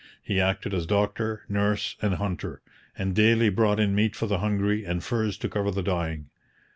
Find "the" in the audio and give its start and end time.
4.25-4.39, 5.69-5.83